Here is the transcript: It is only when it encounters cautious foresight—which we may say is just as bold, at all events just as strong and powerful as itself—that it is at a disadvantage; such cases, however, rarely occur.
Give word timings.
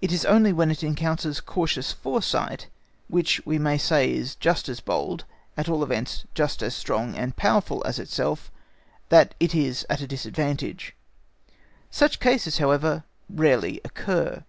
It 0.00 0.12
is 0.12 0.24
only 0.24 0.52
when 0.52 0.70
it 0.70 0.84
encounters 0.84 1.40
cautious 1.40 1.90
foresight—which 1.90 3.44
we 3.44 3.58
may 3.58 3.76
say 3.78 4.12
is 4.12 4.36
just 4.36 4.68
as 4.68 4.78
bold, 4.78 5.24
at 5.56 5.68
all 5.68 5.82
events 5.82 6.22
just 6.36 6.62
as 6.62 6.72
strong 6.72 7.16
and 7.16 7.34
powerful 7.34 7.82
as 7.84 7.98
itself—that 7.98 9.34
it 9.40 9.56
is 9.56 9.84
at 9.90 10.00
a 10.00 10.06
disadvantage; 10.06 10.94
such 11.90 12.20
cases, 12.20 12.58
however, 12.58 13.02
rarely 13.28 13.80
occur. 13.84 14.40